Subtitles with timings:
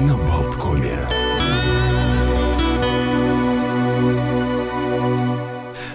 [0.00, 0.98] на Болткоме.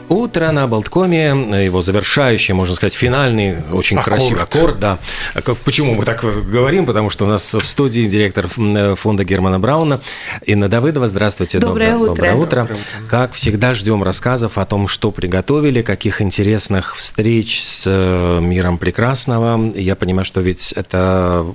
[0.10, 1.30] Утро на Болткоме,
[1.66, 4.18] его завершающий, можно сказать, финальный, очень Аккорд.
[4.18, 5.00] красивый аккорд, да.
[5.34, 6.86] А Почему мы так говорим?
[6.86, 10.02] Потому что у нас в студии директор м, фонда Германа Брауна
[10.46, 11.08] Инна Давыдова.
[11.08, 11.58] Здравствуйте.
[11.60, 12.08] Доброе утро.
[12.16, 12.62] Доброе утро.
[12.62, 13.08] Доброе утро.
[13.10, 19.72] Как всегда, ждем рассказов о том, что приготовили, каких интересных встреч с э, миром прекрасного.
[19.74, 21.46] Я понимаю, что ведь это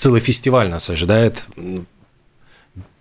[0.00, 1.44] целый фестиваль нас ожидает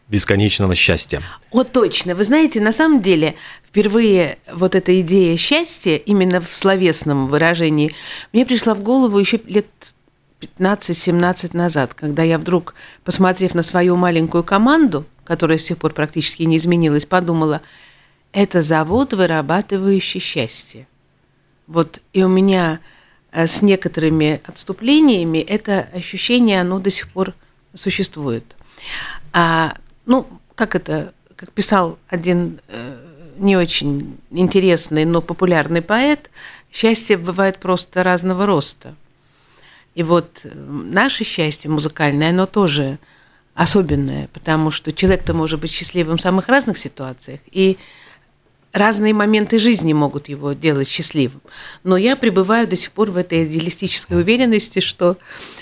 [0.09, 1.21] бесконечного счастья.
[1.51, 2.13] О, точно.
[2.13, 3.35] Вы знаете, на самом деле,
[3.65, 7.95] впервые вот эта идея счастья, именно в словесном выражении,
[8.33, 9.67] мне пришла в голову еще лет
[10.41, 12.75] 15-17 назад, когда я вдруг,
[13.05, 17.61] посмотрев на свою маленькую команду, которая с тех пор практически не изменилась, подумала,
[18.33, 20.87] это завод, вырабатывающий счастье.
[21.67, 22.79] Вот и у меня
[23.31, 27.33] с некоторыми отступлениями это ощущение, оно до сих пор
[27.73, 28.43] существует.
[29.33, 32.97] А, ну, как это, как писал один э,
[33.37, 36.29] не очень интересный, но популярный поэт,
[36.71, 38.95] счастье бывает просто разного роста.
[39.95, 42.99] И вот э, наше счастье музыкальное, оно тоже
[43.53, 47.77] особенное, потому что человек-то может быть счастливым в самых разных ситуациях, и
[48.71, 51.41] разные моменты жизни могут его делать счастливым.
[51.83, 55.17] Но я пребываю до сих пор в этой идеалистической уверенности, что,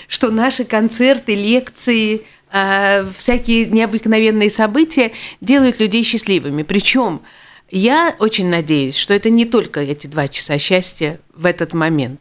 [0.06, 6.62] что наши концерты, лекции, а, всякие необыкновенные события делают людей счастливыми.
[6.62, 7.22] Причем
[7.70, 12.20] я очень надеюсь, что это не только эти два часа счастья в этот момент.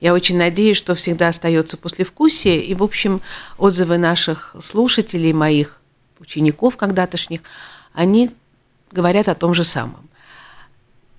[0.00, 3.20] Я очень надеюсь, что всегда остается послевкусие, и, в общем,
[3.58, 5.80] отзывы наших слушателей, моих
[6.20, 7.40] учеников когда-тошних,
[7.92, 8.30] они
[8.92, 10.07] говорят о том же самом.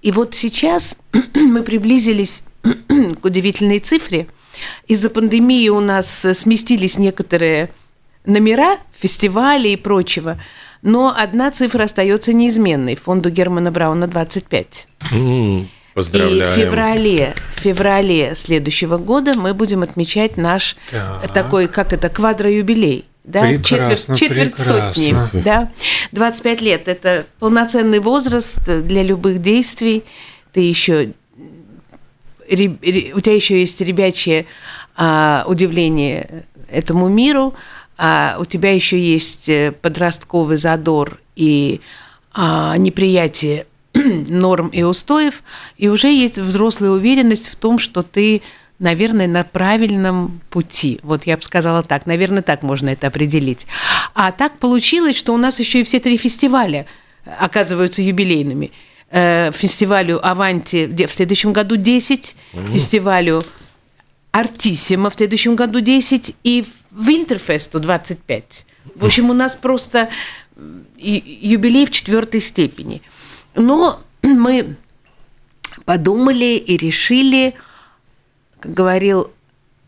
[0.01, 0.97] И вот сейчас
[1.35, 4.27] мы приблизились к удивительной цифре.
[4.87, 7.69] Из-за пандемии у нас сместились некоторые
[8.25, 10.39] номера, фестивали и прочего,
[10.81, 12.95] но одна цифра остается неизменной.
[12.95, 14.87] Фонду Германа Брауна 25.
[15.13, 16.53] М, Поздравляем.
[16.53, 21.33] И в феврале, в феврале следующего года мы будем отмечать наш Так.
[21.33, 23.05] такой, как это, квадроюбилей.
[23.23, 23.41] Да?
[23.41, 25.09] Прекрасно, четверть, четверть сотни.
[25.09, 25.41] прекрасно.
[25.41, 25.71] Да?
[26.11, 30.03] 25 лет– это полноценный возраст для любых действий.
[30.51, 31.13] Ты еще
[32.51, 34.45] у тебя еще есть ребячье
[34.95, 37.53] а, удивление этому миру,
[37.97, 41.81] а у тебя еще есть э, подростковый задор и
[42.33, 45.43] а, неприятие норм и устоев,
[45.77, 48.41] и уже есть взрослая уверенность в том, что ты,
[48.79, 50.99] наверное, на правильном пути.
[51.03, 53.67] Вот я бы сказала так, наверное, так можно это определить.
[54.13, 56.85] А так получилось, что у нас еще и все три фестиваля
[57.39, 58.71] оказываются юбилейными.
[59.11, 62.35] Э, Фестивалю «Аванти» в следующем году 10,
[62.71, 63.41] фестивалю
[64.31, 68.65] Артиссимо в следующем году 10 и Винтерфесту 25.
[68.95, 70.09] В общем, у нас просто
[70.97, 73.01] ю- юбилей в четвертой степени.
[73.55, 74.75] Но мы
[75.85, 77.55] подумали и решили,
[78.59, 79.31] как говорил,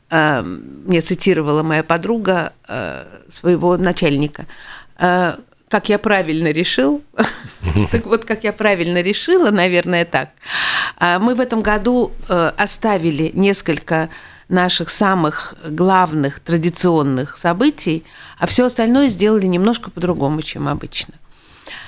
[0.09, 4.45] э, мне цитировала моя подруга э, своего начальника,
[4.99, 5.35] э,
[5.69, 7.01] как я правильно решил,
[7.91, 10.29] так вот, как я правильно решила, наверное, так.
[10.97, 14.09] А Мы в этом году э, оставили несколько
[14.49, 18.03] наших самых главных традиционных событий,
[18.37, 21.13] а все остальное сделали немножко по-другому, чем обычно.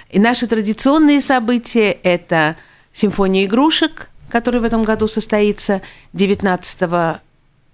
[0.10, 2.56] И наши традиционные события– это
[2.94, 5.84] симфония игрушек, которая в этом году состоится
[6.14, 7.22] 19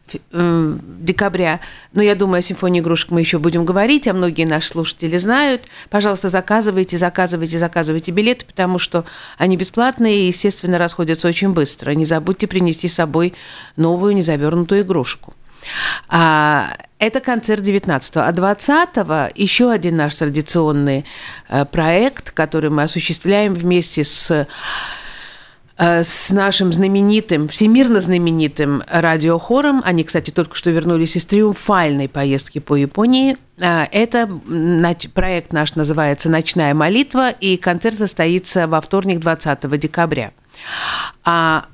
[0.07, 1.61] фе- м, декабря.
[1.93, 5.61] Но я думаю, о симфонии игрушек мы еще будем говорить, а многие наши слушатели знают.
[5.89, 9.05] Пожалуйста, заказывайте, заказывайте, заказывайте билеты, потому что
[9.37, 11.91] они бесплатные и, естественно, расходятся очень быстро.
[11.91, 13.33] Не забудьте принести с собой
[13.77, 15.33] новую незавернутую игрушку.
[16.09, 18.89] А, это концерт 19 А 20
[19.35, 21.05] еще один наш традиционный
[21.47, 24.47] э, проект, который мы осуществляем вместе с э,
[25.79, 29.81] с нашим знаменитым, всемирно знаменитым радиохором.
[29.85, 33.38] Они, кстати, только что вернулись из триумфальной поездки по Японии.
[33.62, 34.27] А, Это
[35.13, 40.31] проект наш называется «Ночная молитва», и концерт состоится во вторник, 20 декабря.
[41.24, 41.65] А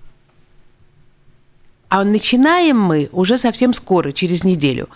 [1.90, 4.90] а начинаем мы уже совсем скоро, через неделю.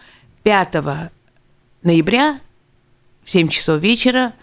[0.43, 1.09] 5
[1.81, 2.39] ноября
[3.23, 4.33] в 7 часов вечера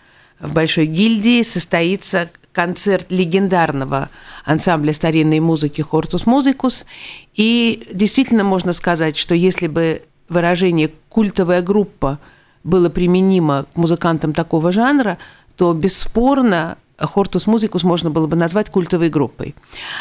[0.40, 4.08] в Большой гильдии состоится концерт легендарного
[4.47, 6.87] ансамбля старинной музыки «Хортус Музыкус».
[7.35, 10.00] И действительно можно сказать, что если бы
[10.31, 12.19] выражение «культовая группа»
[12.64, 15.19] было применимо к музыкантам такого жанра,
[15.56, 19.55] то бесспорно Хортус Музыкус можно было бы назвать культовой группой.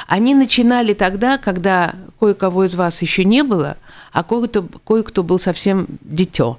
[0.08, 3.75] Они начинали тогда, когда кое-кого из вас еще не было,
[4.13, 6.58] а кое-кто, кое-кто был совсем дитё.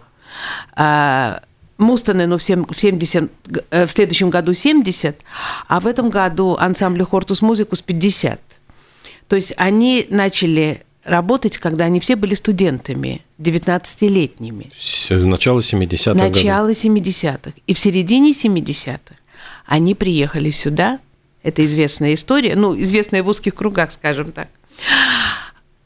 [0.74, 1.40] А,
[1.78, 3.30] Мустонену в, 70,
[3.70, 5.20] в следующем году 70,
[5.68, 8.40] а в этом году ансамблю Хортус Музыкус 50.
[9.28, 14.70] То есть они начали работать, когда они все были студентами, 19-летними.
[15.10, 17.52] Начало 70-х Начало 70-х.
[17.66, 19.14] И в середине 70-х
[19.66, 20.98] они приехали сюда.
[21.42, 24.48] Это известная история, ну, известная в узких кругах, скажем так.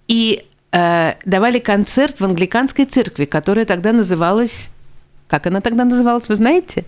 [0.09, 4.69] И э, давали концерт в англиканской церкви, которая тогда называлась...
[5.31, 6.85] Как она тогда называлась, вы знаете?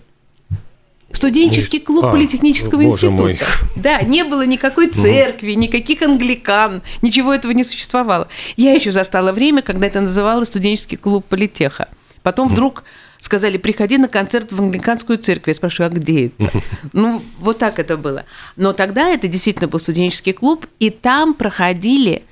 [1.13, 3.11] Студенческий клуб а, политехнического института.
[3.11, 3.39] Мой.
[3.75, 8.27] Да, не было никакой церкви, никаких англикан, ничего этого не существовало.
[8.57, 11.87] Я еще застала время, когда это называлось студенческий клуб политеха.
[12.23, 12.83] Потом вдруг
[13.19, 15.49] сказали, приходи на концерт в англиканскую церковь.
[15.49, 16.51] Я спрашиваю, а где это?
[16.91, 18.25] Ну, вот так это было.
[18.57, 22.23] Но тогда это действительно был студенческий клуб, и там проходили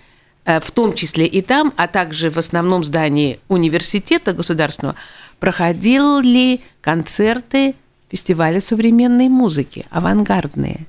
[0.45, 4.95] э, в том числе и там, а также в основном здании университета государственного,
[5.41, 7.73] проходили концерты
[8.09, 10.85] фестиваля современной музыки, авангардные.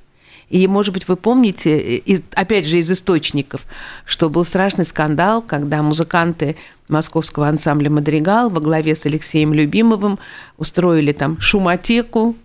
[0.51, 3.65] И, может быть, вы помните, из, опять же, из источников,
[4.05, 6.57] что был страшный скандал, когда музыканты
[6.91, 10.19] московского ансамбля «Мадригал» во главе с Алексеем Любимовым
[10.59, 12.37] устроили там шумотеку,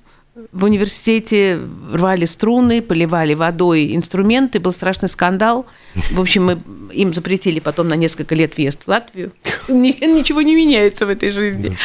[0.52, 1.60] в университете
[1.92, 5.66] рвали струны, поливали водой инструменты, был страшный скандал.
[6.12, 6.60] В общем, мы
[6.94, 9.32] им запретили потом на несколько лет въезд в Латвию.
[9.68, 11.78] Ничего не меняется в этой жизни.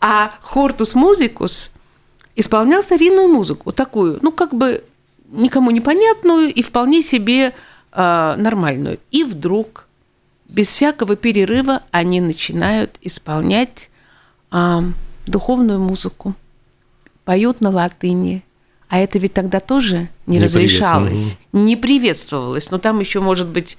[0.00, 1.70] А «Хортус музикус»
[2.36, 4.84] исполнял старинную музыку, такую, ну, как бы
[5.30, 7.54] никому непонятную и вполне себе
[7.92, 8.98] э, нормальную.
[9.12, 9.86] И вдруг,
[10.48, 13.90] без всякого перерыва, они начинают исполнять
[14.52, 14.80] э,
[15.26, 16.34] духовную музыку,
[17.24, 18.42] поют на латыни.
[18.88, 22.70] А это ведь тогда тоже не, не разрешалось, не приветствовалось.
[22.70, 23.78] Но там еще, может быть,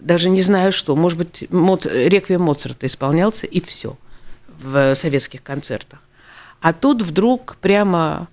[0.00, 1.86] даже не знаю что, может быть, Моц...
[1.86, 3.96] реквием Моцарта исполнялся, и все
[4.62, 6.00] в советских концертах.
[6.60, 8.28] А тут вдруг прямо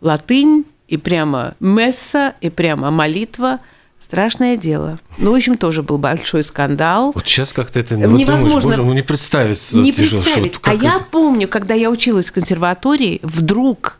[0.00, 3.60] латынь, и прямо месса, и прямо молитва.
[3.98, 4.98] Страшное дело.
[5.18, 7.12] Ну, в общем, тоже был большой скандал.
[7.14, 8.60] Вот сейчас как-то это ну, невозможно.
[8.60, 9.72] Думаешь, боже, ну не представить.
[9.72, 10.54] Не представить.
[10.54, 13.98] Что, а я помню, когда я училась в консерватории, вдруг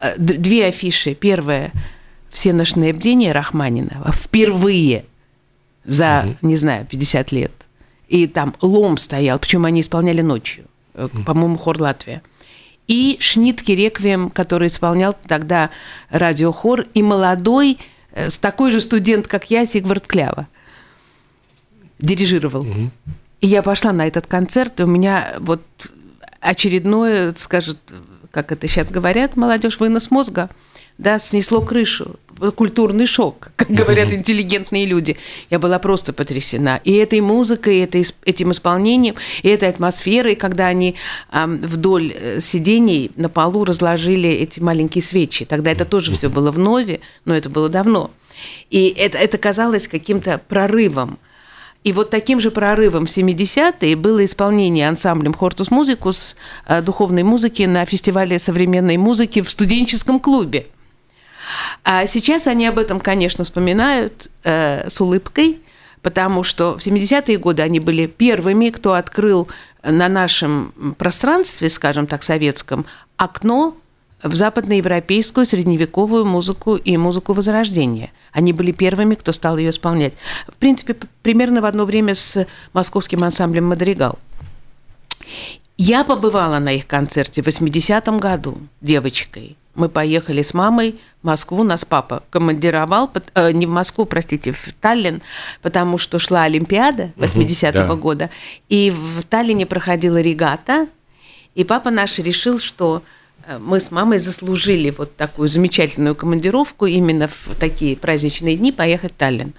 [0.00, 1.14] э, две афиши.
[1.14, 1.72] Первая
[2.30, 4.12] «Все ночные бдения» Рахманинова.
[4.12, 5.04] Впервые
[5.84, 6.48] за, угу.
[6.48, 7.52] не знаю, 50 лет.
[8.08, 10.64] И там лом стоял, причем они исполняли ночью.
[10.94, 11.24] Угу.
[11.24, 12.22] По-моему, хор Латвия
[12.92, 15.70] и Шнитке Реквием, который исполнял тогда
[16.10, 17.78] радиохор, и молодой, э,
[18.40, 20.48] такой же студент, как я, Сигвард Клява,
[21.98, 22.62] дирижировал.
[22.62, 22.90] Угу.
[23.40, 25.62] И я пошла на этот концерт, и у меня вот
[26.40, 27.78] очередное, скажет,
[28.30, 30.50] как это сейчас говорят, молодежь, вынос мозга–
[30.98, 32.16] да, снесло крышу,
[32.50, 35.16] культурный шок, как говорят интеллигентные люди.
[35.50, 36.80] Я была просто потрясена.
[36.84, 40.96] И этой музыкой, и этой, этим исполнением, и этой атмосферой, когда они
[41.30, 45.44] э, вдоль сидений на полу разложили эти маленькие свечи.
[45.44, 48.10] Тогда это тоже все было в нове, но это было давно.
[48.70, 51.18] И это, это казалось каким-то прорывом.
[51.84, 56.36] И вот таким же прорывом в 70-е было исполнение ансамблем «Хортус Музикус»
[56.66, 60.66] э, духовной музыки на фестивале современной музыки в студенческом клубе–
[61.84, 65.60] а сейчас они об этом, конечно, вспоминают э, с улыбкой,
[66.02, 69.48] потому что в 70-е годы они были первыми, кто открыл
[69.82, 73.76] на нашем пространстве, скажем так, советском, окно
[74.22, 78.12] в западноевропейскую средневековую музыку и музыку Возрождения.
[78.32, 80.14] Они были первыми, кто стал ее исполнять.
[80.46, 84.18] В принципе, примерно в одно время с московским ансамблем «Мадригал».
[85.76, 89.56] Я побывала на их концерте в 80-м году девочкой.
[89.74, 94.72] Мы поехали с мамой в Москву, нас папа командировал, э, не в Москву, простите, в
[94.80, 95.22] Таллин,
[95.62, 97.94] потому что шла Олимпиада 80-го да.
[97.94, 98.30] года,
[98.68, 100.88] и в Таллине проходила регата,
[101.54, 103.02] и папа наш решил, что
[103.46, 109.12] э, мы с мамой заслужили вот такую замечательную командировку именно в такие праздничные дни поехать
[109.12, 109.54] в Таллин.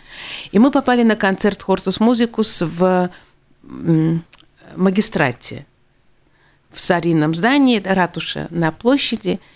[0.51, 3.10] И мы попали на концерт Хортус Музикус в
[4.75, 5.65] магистрате,
[6.72, 9.39] в старинном здании, ратуша на площади–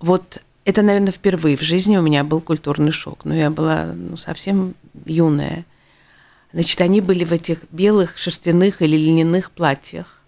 [0.00, 3.24] вот это, наверное, впервые в жизни у меня был культурный шок.
[3.24, 5.64] Но я была ну, совсем юная.
[6.52, 10.18] Значит, они были в этих белых шерстяных или льняных платьях,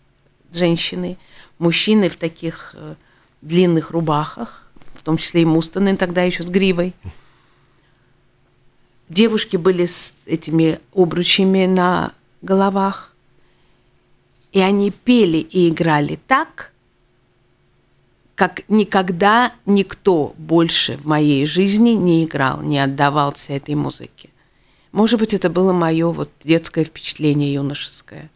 [0.52, 1.18] женщины,
[1.58, 2.94] мужчины в таких э,
[3.40, 6.94] длинных рубахах, в том числе и Мустоны тогда еще с гривой.
[9.08, 13.12] Девушки были с этими обручами на головах,
[14.52, 16.71] и они пели и играли так–
[18.42, 24.30] как никогда никто больше в моей жизни не играл, не отдавался этой музыке.
[24.90, 28.32] Может быть, это было мое вот детское впечатление юношеское,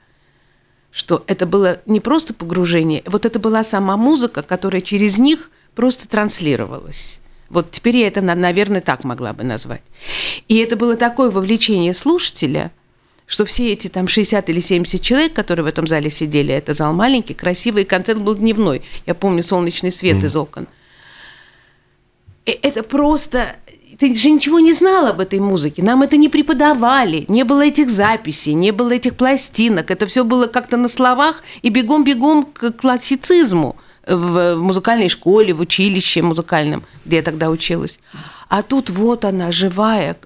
[0.93, 6.07] что это было не просто погружение, вот это была сама музыка, которая через них просто
[6.07, 7.21] транслировалась.
[7.49, 9.83] Вот теперь я это, наверное, так могла бы назвать.
[10.47, 12.71] И это было такое вовлечение слушателя,
[13.27, 16.93] что все эти там 60 или 70 человек, которые в этом зале сидели, это зал
[16.93, 18.83] маленький, красивый, и концерт был дневной.
[19.05, 20.27] Я помню солнечный свет mm.
[20.27, 20.67] из окон.
[22.47, 23.57] И это просто...
[23.99, 25.83] Ты же ничего не знал об этой музыке.
[25.83, 27.25] Нам это не преподавали.
[27.29, 29.91] Не было этих записей, не было этих пластинок.
[29.91, 36.23] Это все было как-то на словах и бегом-бегом к классицизму в музыкальной школе, в училище
[36.23, 37.99] музыкальном, где я тогда училась.
[38.49, 40.17] А тут вот она, живая.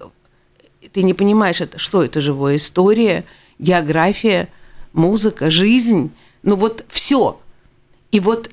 [0.93, 2.57] Ты не понимаешь, это, что это живое?
[2.57, 3.23] История,
[3.59, 4.49] география,
[4.93, 6.11] музыка, жизнь.
[6.43, 7.39] Ну вот все.
[8.11, 8.49] И вот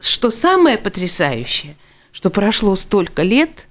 [0.00, 1.76] что самое потрясающее,
[2.12, 3.66] что прошло столько лет,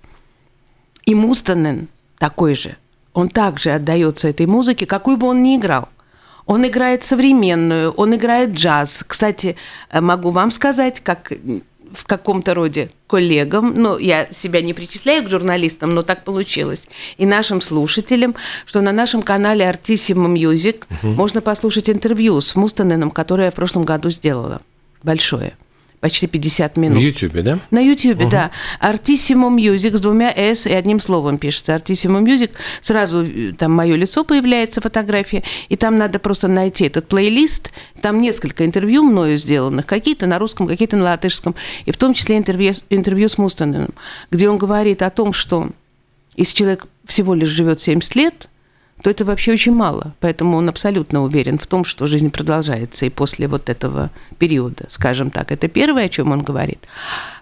[1.06, 2.78] и Мустанен такой же.
[3.14, 5.90] Он также отдается этой музыке, какой бы он ни играл.
[6.46, 9.04] Он играет современную, он играет джаз.
[9.08, 9.56] Кстати,
[9.90, 11.32] э, могу вам сказать, как
[11.94, 17.26] в каком-то роде коллегам, ну, я себя не причисляю к журналистам, но так получилось, и
[17.26, 18.36] нашим слушателям,
[18.66, 21.14] что на нашем канале Artissimo Music угу.
[21.14, 24.62] можно послушать интервью с Мустаненом, которое я в прошлом году сделала.
[25.04, 25.56] Большое
[26.06, 27.00] почти 50 минут.
[27.00, 27.60] В Ютьюбе, да?
[27.72, 28.32] На Ютьюбе, угу.
[28.32, 28.52] да.
[28.80, 31.74] Artissimo Music с двумя S и одним словом пишется.
[31.74, 32.52] Artissimo Music.
[32.80, 37.72] Сразу э, там мое лицо появляется, фотография, и там надо просто найти этот плейлист.
[38.04, 41.56] Там несколько интервью мною сделанных, какие-то на русском, какие-то на латышском,
[41.88, 43.96] и в том числе интервью, интервью с Мустаненом,
[44.30, 45.72] где он говорит о том, что
[46.38, 48.48] если человек всего лишь живет 70 лет–
[49.06, 50.16] то это вообще очень мало.
[50.20, 54.10] Поэтому он абсолютно уверен в том, что жизнь продолжается и после вот этого
[54.40, 55.52] периода, скажем так.
[55.52, 56.80] Это первое, о чем он говорит.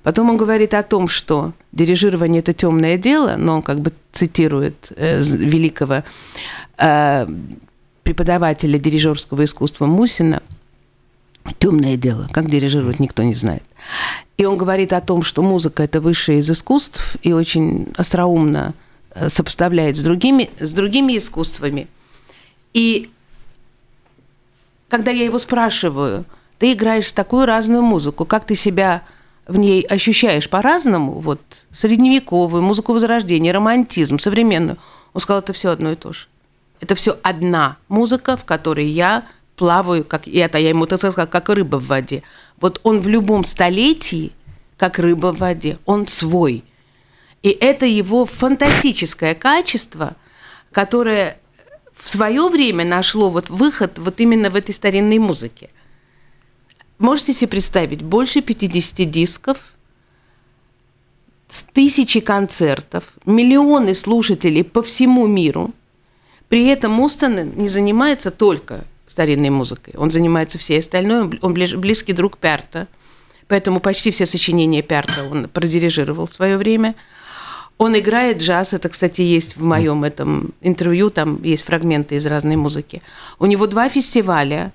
[0.04, 4.92] Потом он говорит о том, что дирижирование– это темное дело, но он как бы цитирует
[4.98, 6.04] э, великого
[6.78, 7.28] э,
[8.04, 10.42] преподавателя дирижерского искусства Мусина–
[11.60, 12.28] темное дело.
[12.34, 13.64] Как дирижировать, никто не знает.
[14.38, 18.74] И он говорит о том, что музыка– это высшее из искусств, и очень остроумно
[19.30, 21.88] сопоставляет с другими, с другими искусствами.
[22.74, 23.10] И
[24.90, 26.26] когда я его спрашиваю,
[26.60, 29.04] ты играешь такую разную музыку, как ты себя
[29.48, 31.42] в ней ощущаешь по-разному, вот
[31.72, 34.78] средневековую, музыку Возрождения, романтизм, современную,
[35.14, 36.28] он сказал, это все одно и то же.
[36.80, 41.28] Это все одна музыка, в которой я плаваю, как и это я ему так сказала,
[41.28, 42.24] как рыба в воде.
[42.60, 44.32] Вот он в любом столетии,
[44.78, 46.64] как рыба в воде, он свой–
[47.44, 50.16] и это его фантастическое качество,
[50.72, 51.38] которое
[51.94, 55.70] в свое время нашло вот выход вот именно в этой старинной музыке.
[56.98, 59.74] Можете себе представить, больше 50 дисков,
[61.74, 65.72] тысячи концертов, миллионы слушателей по всему миру.
[66.48, 72.38] При этом Мустон не занимается только старинной музыкой, он занимается всей остальной, он близкий друг
[72.38, 72.88] Пярта,
[73.48, 76.96] поэтому почти все сочинения Пярта он продирижировал в свое время–
[77.84, 82.56] он играет джаз, это, кстати, есть в моем этом интервью, там есть фрагменты из разной
[82.56, 83.02] музыки.
[83.40, 84.72] У него два фестиваля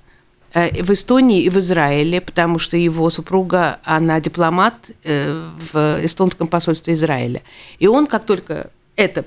[0.54, 4.74] э, в Эстонии и в Израиле, потому что его супруга, она дипломат
[5.04, 7.42] э, в эстонском посольстве Израиля.
[7.78, 9.24] И он, как только это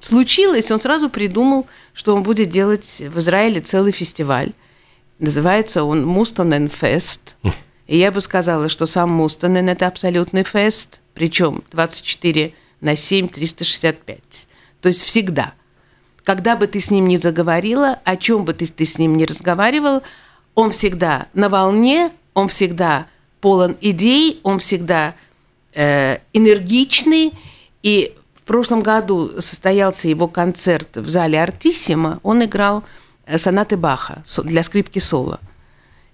[0.00, 4.52] случилось, он сразу придумал, что он будет делать в Израиле целый фестиваль.
[5.18, 7.36] Называется он Мустанен Фест.
[7.88, 14.48] И я бы сказала, что сам Мустанен– это абсолютный фест, причем 24 на 7 365.
[14.80, 15.54] То есть всегда.
[16.24, 19.24] Когда бы ты с ним не заговорила, о чем бы ты, ты с ним не
[19.24, 20.02] разговаривал,
[20.54, 23.06] он всегда на волне, он всегда
[23.40, 25.14] полон идей, он всегда
[25.74, 27.32] э, энергичный.
[27.82, 32.20] И в прошлом году состоялся его концерт в зале Артиссима.
[32.22, 32.84] Он играл
[33.26, 35.40] э, сонаты Баха для скрипки соло.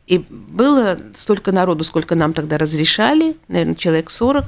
[0.07, 4.45] И было столько народу, сколько нам тогда разрешали, наверное, человек 40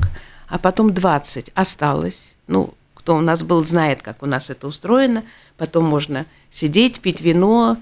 [0.49, 2.37] а потом 20 осталось.
[2.47, 5.25] Ну, кто у нас был, знает, как у нас это устроено.
[5.57, 7.77] Потом можно сидеть, пить вино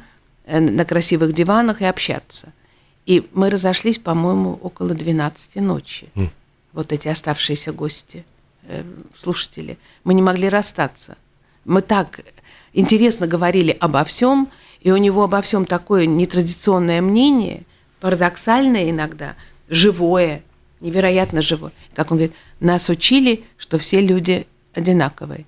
[0.45, 2.53] э, на красивых диванах и общаться.
[3.07, 6.09] И мы разошлись, по-моему, около 12 ночи.
[6.15, 6.31] Mm.
[6.73, 8.25] Вот эти оставшиеся гости,
[8.65, 8.83] э,
[9.15, 9.79] слушатели.
[10.05, 11.17] Мы не могли расстаться.
[11.65, 12.21] Мы так
[12.73, 17.63] интересно говорили обо всем, и у него обо всем такое нетрадиционное мнение,
[18.01, 19.35] парадоксальное иногда,
[19.69, 20.43] живое,
[20.81, 21.71] невероятно живой.
[21.95, 25.47] Как он говорит, нас учили, что все люди одинаковые.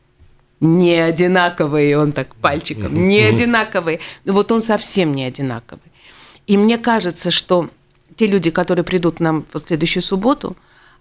[0.60, 4.00] Не одинаковые, он так пальчиком, не одинаковые.
[4.24, 5.92] Вот он совсем не одинаковый.
[6.46, 7.68] И мне кажется, что
[8.16, 10.56] те люди, которые придут к нам в следующую субботу,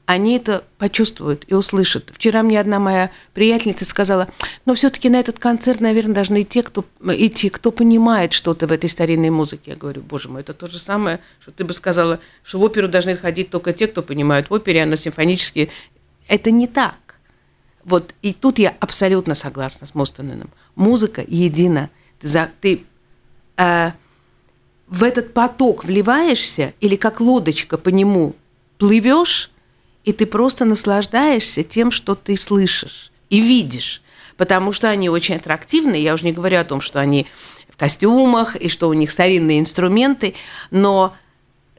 [0.05, 2.12] они это почувствуют и услышат.
[2.13, 4.27] Вчера мне одна моя приятельница сказала,
[4.65, 8.89] но все-таки на этот концерт, наверное, должны идти, кто, идти, кто понимает что-то в этой
[8.89, 9.71] старинной музыке.
[9.71, 12.88] Я говорю, боже мой, это то же самое, что ты бы сказала, что в оперу
[12.88, 15.69] должны ходить только те, кто понимает в опере, а на симфонические.
[16.27, 16.95] Это не так.
[17.83, 20.50] Вот, и тут я абсолютно согласна с Мостоненом.
[20.75, 21.89] Музыка едина.
[22.19, 22.83] Ты, за, ты
[23.57, 23.91] э,
[24.88, 28.35] в этот поток вливаешься или как лодочка по нему
[28.77, 29.51] плывешь,
[30.05, 34.01] и ты просто наслаждаешься тем, что ты слышишь и видишь,
[34.38, 35.95] потому что они очень аттрактивны.
[35.95, 37.25] Я уже не говорю о том, что они
[37.69, 40.35] в костюмах и что у них старинные инструменты,
[40.69, 41.15] но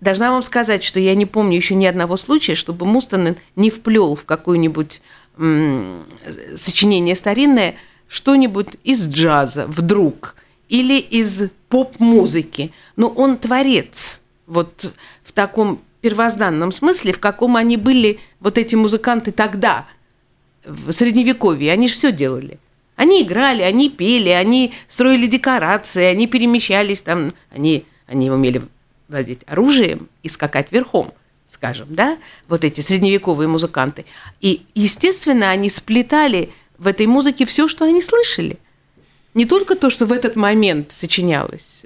[0.00, 4.14] должна вам сказать, что я не помню еще ни одного случая, чтобы Мустонен не вплел
[4.14, 5.00] в какое-нибудь
[6.56, 7.76] сочинение старинное
[8.08, 10.34] что-нибудь из джаза вдруг
[10.68, 12.72] или из поп-музыки.
[12.96, 14.92] Но он творец вот
[15.22, 19.86] в таком первозданном смысле, в каком они были, вот эти музыканты тогда,
[20.64, 22.58] в Средневековье, они же все делали.
[22.96, 28.62] Они играли, они пели, они строили декорации, они перемещались там, они, они умели
[29.08, 31.12] владеть оружием и скакать верхом,
[31.46, 32.16] скажем, да,
[32.48, 34.06] вот эти средневековые музыканты.
[34.40, 38.58] И, естественно, они сплетали в этой музыке все, что они слышали.
[39.34, 41.82] Не только то, что в этот момент сочинялось.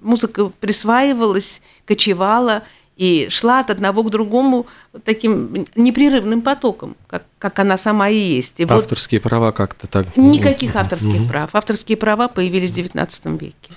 [0.00, 2.64] Музыка присваивалась, кочевала–
[2.98, 4.66] и шла от одного к другому
[5.04, 8.58] таким непрерывным потоком, как, как она сама и есть.
[8.58, 10.16] И авторские вот права как-то так?
[10.16, 11.28] Никаких авторских угу.
[11.28, 11.54] прав.
[11.54, 13.72] Авторские права появились в XIX веке.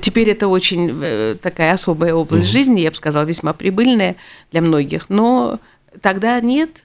[0.00, 2.52] Теперь это очень э, такая особая область угу.
[2.52, 4.14] жизни, я бы сказала, весьма прибыльная
[4.52, 5.58] для многих, но
[6.00, 6.84] тогда нет.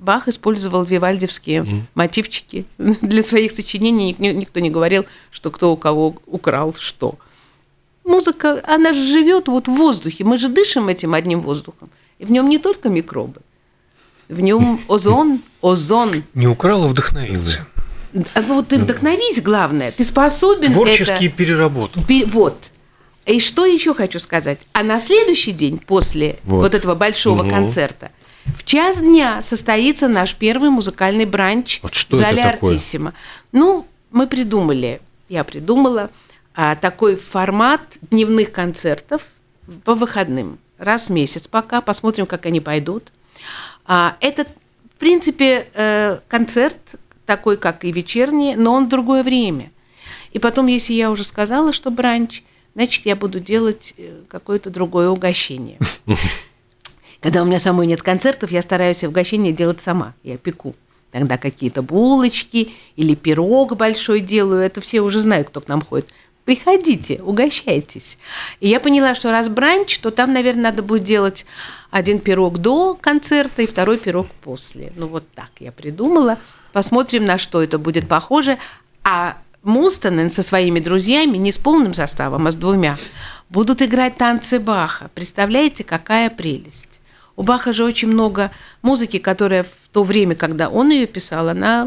[0.00, 1.80] Бах использовал вивальдевские mm.
[1.94, 4.16] мотивчики для своих сочинений.
[4.18, 7.18] Никто не говорил, что кто у кого украл что
[8.10, 10.24] музыка, она же живет вот в воздухе.
[10.24, 11.88] Мы же дышим этим одним воздухом.
[12.18, 13.40] И в нем не только микробы.
[14.28, 16.22] В нем озон, озон.
[16.34, 17.66] Не украл, а вдохновился.
[18.34, 19.92] А вот ты вдохновись, главное.
[19.92, 21.36] Ты способен Творческие это...
[21.36, 22.24] переработки.
[22.26, 22.70] Вот.
[23.26, 24.66] И что еще хочу сказать?
[24.72, 27.50] А на следующий день после вот, вот этого большого угу.
[27.50, 28.10] концерта
[28.58, 33.14] в час дня состоится наш первый музыкальный бранч вот в зале Артиссима.
[33.52, 36.10] Ну, мы придумали, я придумала–
[36.54, 39.22] такой формат дневных концертов
[39.84, 40.58] по выходным.
[40.78, 43.12] Раз в месяц пока, посмотрим, как они пойдут.
[43.84, 49.70] А, это, в принципе, э, концерт такой, как и вечерний, но он в другое время.
[50.32, 52.42] И потом, если я уже сказала, что бранч,
[52.74, 55.78] значит, я буду делать э, какое-то другое угощение.
[57.20, 60.14] Когда у меня самой нет концертов, я стараюсь угощение делать сама.
[60.22, 60.74] Я пеку.
[61.10, 64.62] Тогда какие-то булочки или пирог большой делаю.
[64.62, 66.08] Это все уже знают, кто к нам ходит.
[66.44, 68.18] Приходите, угощайтесь.
[68.60, 71.46] И я поняла, что раз бранч, то там, наверное, надо будет делать
[71.90, 74.92] один пирог до концерта и второй пирог после.
[74.96, 76.38] Ну вот так я придумала.
[76.72, 78.58] Посмотрим, на что это будет похоже.
[79.04, 82.96] А Мустонен со своими друзьями, не с полным составом, а с двумя,
[83.50, 85.10] будут играть танцы Баха.
[85.14, 87.00] Представляете, какая прелесть.
[87.36, 88.50] У Баха же очень много
[88.80, 91.86] музыки, которая в то время, когда он ее писал, она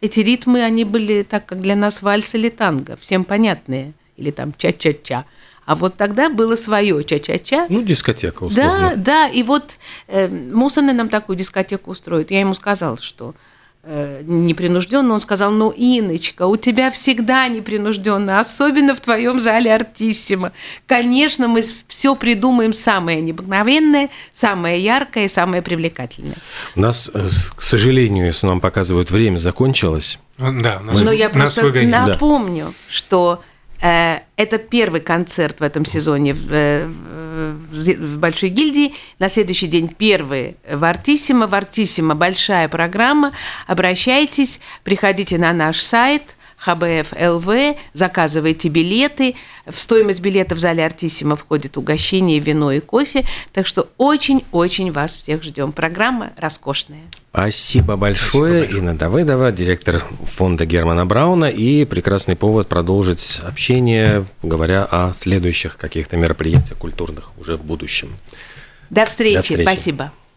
[0.00, 4.52] эти ритмы, они были так, как для нас вальс или танго, всем понятные, или там
[4.56, 5.24] ча-ча-ча.
[5.64, 7.66] А вот тогда было свое ча-ча-ча.
[7.68, 8.92] Ну, дискотека, условно.
[8.96, 12.30] Да, да, и вот э, Мусаны нам такую дискотеку устроит.
[12.30, 13.34] Я ему сказал, что
[13.90, 20.52] Э, непринужденно, он сказал, ну, Иночка, у тебя всегда непринужденно, особенно в твоем зале Артиссима.
[20.86, 26.36] Конечно, мы все придумаем самое необыкновенное, самое яркое, самое привлекательное.
[26.76, 30.18] У нас, э, к сожалению, если нам показывают, время закончилось.
[30.36, 32.08] Да, нас, Но я нас просто выгонят.
[32.08, 32.72] напомню, да.
[32.90, 33.42] что
[33.80, 38.94] Э, это первый концерт в этом сезоне э, в, в Большой гильдии.
[39.18, 41.46] На следующий день первый в Артиссимо.
[41.46, 43.32] В Артиссимо большая программа.
[43.66, 46.22] Обращайтесь, приходите на наш сайт–
[46.58, 49.36] ХБФ ЛВ, заказывайте билеты.
[49.66, 53.24] В стоимость билета в зале Артиссима входит угощение, вино и кофе.
[53.52, 55.72] Так что очень-очень вас всех ждем.
[55.72, 57.02] Программа роскошная.
[57.30, 61.44] Спасибо большое, Спасибо Инна Давыдова, директор фонда Германа Брауна.
[61.44, 68.16] И прекрасный повод продолжить общение, говоря о следующих каких-то мероприятиях культурных уже в будущем.
[68.90, 69.36] До встречи.
[69.36, 69.62] До встречи.
[69.62, 70.12] Спасибо.